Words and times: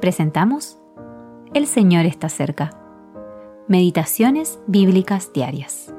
presentamos 0.00 0.78
El 1.54 1.66
Señor 1.66 2.06
está 2.06 2.28
cerca. 2.28 2.70
Meditaciones 3.68 4.60
bíblicas 4.66 5.32
diarias. 5.32 5.92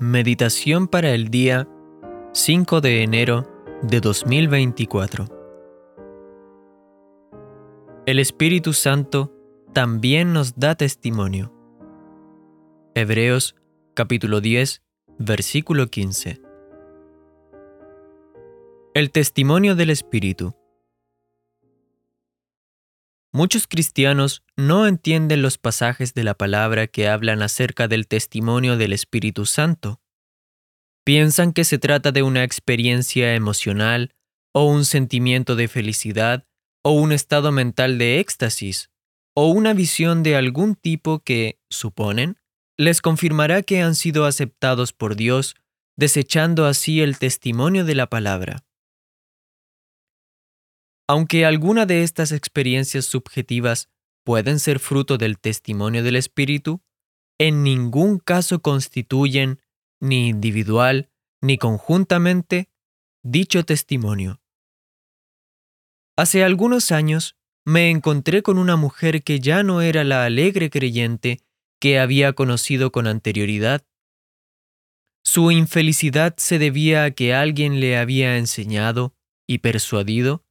Meditación 0.00 0.88
para 0.88 1.10
el 1.10 1.30
día 1.30 1.68
5 2.32 2.80
de 2.80 3.02
enero 3.02 3.48
de 3.82 4.00
2024. 4.00 5.26
El 8.06 8.18
Espíritu 8.18 8.72
Santo 8.72 9.32
también 9.72 10.32
nos 10.32 10.58
da 10.58 10.74
testimonio. 10.74 11.52
Hebreos 12.94 13.56
capítulo 13.94 14.40
10, 14.40 14.82
versículo 15.18 15.86
15. 15.88 16.43
El 18.96 19.10
testimonio 19.10 19.74
del 19.74 19.90
Espíritu. 19.90 20.54
Muchos 23.32 23.66
cristianos 23.66 24.44
no 24.54 24.86
entienden 24.86 25.42
los 25.42 25.58
pasajes 25.58 26.14
de 26.14 26.22
la 26.22 26.34
palabra 26.34 26.86
que 26.86 27.08
hablan 27.08 27.42
acerca 27.42 27.88
del 27.88 28.06
testimonio 28.06 28.76
del 28.76 28.92
Espíritu 28.92 29.46
Santo. 29.46 30.00
Piensan 31.02 31.52
que 31.52 31.64
se 31.64 31.78
trata 31.78 32.12
de 32.12 32.22
una 32.22 32.44
experiencia 32.44 33.34
emocional 33.34 34.14
o 34.52 34.66
un 34.66 34.84
sentimiento 34.84 35.56
de 35.56 35.66
felicidad 35.66 36.46
o 36.84 36.92
un 36.92 37.10
estado 37.10 37.50
mental 37.50 37.98
de 37.98 38.20
éxtasis 38.20 38.90
o 39.34 39.48
una 39.48 39.74
visión 39.74 40.22
de 40.22 40.36
algún 40.36 40.76
tipo 40.76 41.18
que, 41.18 41.58
suponen, 41.68 42.38
les 42.76 43.02
confirmará 43.02 43.62
que 43.62 43.82
han 43.82 43.96
sido 43.96 44.24
aceptados 44.24 44.92
por 44.92 45.16
Dios, 45.16 45.56
desechando 45.96 46.64
así 46.64 47.00
el 47.00 47.18
testimonio 47.18 47.84
de 47.84 47.96
la 47.96 48.08
palabra. 48.08 48.63
Aunque 51.06 51.44
alguna 51.44 51.84
de 51.86 52.02
estas 52.02 52.32
experiencias 52.32 53.04
subjetivas 53.04 53.88
pueden 54.24 54.58
ser 54.58 54.78
fruto 54.78 55.18
del 55.18 55.38
testimonio 55.38 56.02
del 56.02 56.16
Espíritu, 56.16 56.82
en 57.38 57.62
ningún 57.62 58.18
caso 58.18 58.62
constituyen, 58.62 59.60
ni 60.00 60.28
individual 60.28 61.10
ni 61.42 61.58
conjuntamente, 61.58 62.70
dicho 63.22 63.64
testimonio. 63.64 64.40
Hace 66.16 66.42
algunos 66.42 66.90
años 66.90 67.36
me 67.66 67.90
encontré 67.90 68.42
con 68.42 68.56
una 68.56 68.76
mujer 68.76 69.22
que 69.22 69.40
ya 69.40 69.62
no 69.62 69.82
era 69.82 70.04
la 70.04 70.24
alegre 70.24 70.70
creyente 70.70 71.40
que 71.80 71.98
había 71.98 72.32
conocido 72.32 72.92
con 72.92 73.06
anterioridad. 73.06 73.86
Su 75.22 75.50
infelicidad 75.50 76.34
se 76.38 76.58
debía 76.58 77.04
a 77.04 77.10
que 77.10 77.34
alguien 77.34 77.80
le 77.80 77.98
había 77.98 78.38
enseñado 78.38 79.14
y 79.46 79.58
persuadido 79.58 80.43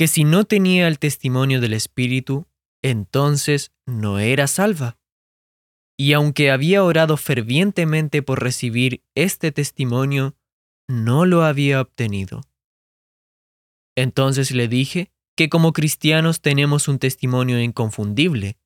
que 0.00 0.08
si 0.08 0.24
no 0.24 0.44
tenía 0.44 0.88
el 0.88 0.98
testimonio 0.98 1.60
del 1.60 1.74
Espíritu, 1.74 2.46
entonces 2.80 3.70
no 3.84 4.18
era 4.18 4.46
salva. 4.46 4.96
Y 5.98 6.14
aunque 6.14 6.50
había 6.50 6.82
orado 6.82 7.18
fervientemente 7.18 8.22
por 8.22 8.42
recibir 8.42 9.04
este 9.14 9.52
testimonio, 9.52 10.34
no 10.88 11.26
lo 11.26 11.42
había 11.42 11.82
obtenido. 11.82 12.40
Entonces 13.94 14.52
le 14.52 14.68
dije 14.68 15.12
que 15.36 15.50
como 15.50 15.74
cristianos 15.74 16.40
tenemos 16.40 16.88
un 16.88 16.98
testimonio 16.98 17.60
inconfundible, 17.60 18.56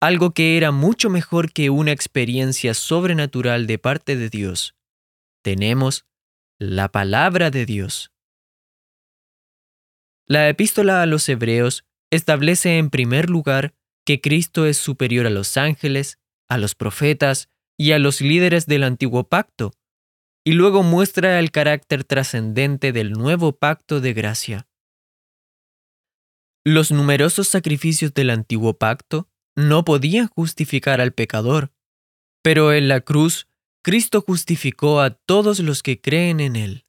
algo 0.00 0.32
que 0.32 0.56
era 0.56 0.72
mucho 0.72 1.08
mejor 1.08 1.52
que 1.52 1.70
una 1.70 1.92
experiencia 1.92 2.74
sobrenatural 2.74 3.68
de 3.68 3.78
parte 3.78 4.16
de 4.16 4.28
Dios. 4.28 4.74
Tenemos 5.44 6.04
la 6.58 6.88
palabra 6.88 7.52
de 7.52 7.64
Dios. 7.64 8.10
La 10.30 10.48
epístola 10.48 11.02
a 11.02 11.06
los 11.06 11.28
Hebreos 11.28 11.84
establece 12.12 12.78
en 12.78 12.90
primer 12.90 13.28
lugar 13.28 13.74
que 14.06 14.20
Cristo 14.20 14.64
es 14.64 14.76
superior 14.76 15.26
a 15.26 15.30
los 15.30 15.56
ángeles, 15.56 16.20
a 16.48 16.56
los 16.56 16.76
profetas 16.76 17.48
y 17.76 17.90
a 17.90 17.98
los 17.98 18.20
líderes 18.20 18.66
del 18.66 18.84
antiguo 18.84 19.24
pacto, 19.24 19.72
y 20.44 20.52
luego 20.52 20.84
muestra 20.84 21.40
el 21.40 21.50
carácter 21.50 22.04
trascendente 22.04 22.92
del 22.92 23.10
nuevo 23.10 23.58
pacto 23.58 24.00
de 24.00 24.12
gracia. 24.12 24.68
Los 26.64 26.92
numerosos 26.92 27.48
sacrificios 27.48 28.14
del 28.14 28.30
antiguo 28.30 28.78
pacto 28.78 29.28
no 29.56 29.84
podían 29.84 30.28
justificar 30.28 31.00
al 31.00 31.12
pecador, 31.12 31.72
pero 32.40 32.72
en 32.72 32.86
la 32.86 33.00
cruz 33.00 33.48
Cristo 33.82 34.20
justificó 34.20 35.00
a 35.00 35.10
todos 35.10 35.58
los 35.58 35.82
que 35.82 36.00
creen 36.00 36.38
en 36.38 36.54
Él. 36.54 36.86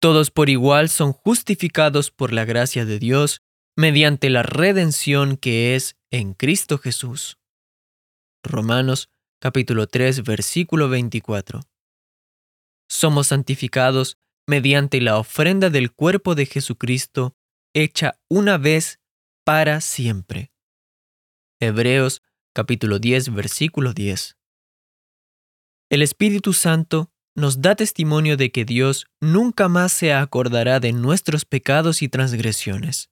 Todos 0.00 0.30
por 0.30 0.48
igual 0.48 0.88
son 0.88 1.12
justificados 1.12 2.10
por 2.10 2.32
la 2.32 2.46
gracia 2.46 2.86
de 2.86 2.98
Dios 2.98 3.42
mediante 3.76 4.30
la 4.30 4.42
redención 4.42 5.36
que 5.36 5.76
es 5.76 5.94
en 6.10 6.32
Cristo 6.32 6.78
Jesús. 6.78 7.38
Romanos 8.42 9.10
capítulo 9.42 9.86
3 9.86 10.22
versículo 10.24 10.88
24. 10.88 11.60
Somos 12.88 13.26
santificados 13.26 14.16
mediante 14.46 15.02
la 15.02 15.18
ofrenda 15.18 15.68
del 15.68 15.92
cuerpo 15.92 16.34
de 16.34 16.46
Jesucristo 16.46 17.36
hecha 17.74 18.18
una 18.30 18.56
vez 18.56 19.00
para 19.44 19.82
siempre. 19.82 20.50
Hebreos 21.60 22.22
capítulo 22.54 23.00
10 23.00 23.34
versículo 23.34 23.92
10. 23.92 24.38
El 25.90 26.00
Espíritu 26.00 26.54
Santo 26.54 27.09
nos 27.34 27.60
da 27.60 27.74
testimonio 27.74 28.36
de 28.36 28.50
que 28.50 28.64
Dios 28.64 29.06
nunca 29.20 29.68
más 29.68 29.92
se 29.92 30.12
acordará 30.12 30.80
de 30.80 30.92
nuestros 30.92 31.44
pecados 31.44 32.02
y 32.02 32.08
transgresiones. 32.08 33.10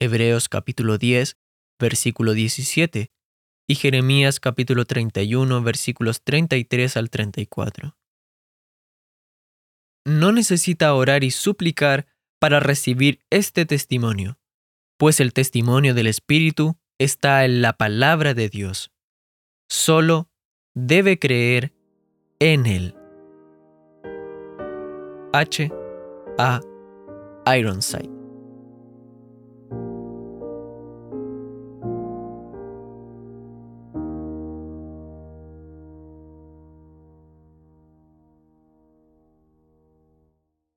Hebreos 0.00 0.48
capítulo 0.48 0.98
10, 0.98 1.36
versículo 1.78 2.32
17 2.32 3.12
y 3.68 3.74
Jeremías 3.76 4.40
capítulo 4.40 4.84
31, 4.84 5.62
versículos 5.62 6.22
33 6.22 6.96
al 6.96 7.10
34. 7.10 7.96
No 10.06 10.32
necesita 10.32 10.94
orar 10.94 11.22
y 11.22 11.30
suplicar 11.30 12.06
para 12.40 12.58
recibir 12.58 13.20
este 13.30 13.66
testimonio, 13.66 14.38
pues 14.98 15.20
el 15.20 15.32
testimonio 15.32 15.94
del 15.94 16.06
Espíritu 16.06 16.78
está 16.98 17.44
en 17.44 17.62
la 17.62 17.74
palabra 17.74 18.34
de 18.34 18.48
Dios. 18.48 18.90
Solo 19.68 20.30
debe 20.74 21.18
creer 21.18 21.72
en 22.40 22.66
él. 22.66 22.94
H. 25.32 25.70
A. 26.38 26.60
Ironside 27.46 28.19